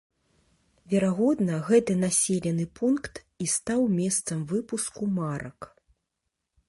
Верагодна, 0.93 1.57
гэты 1.67 1.97
населены 2.05 2.65
пункт 2.79 3.21
і 3.45 3.51
стаў 3.57 3.81
месцам 4.01 4.39
выпуску 4.55 5.03
марак. 5.19 5.59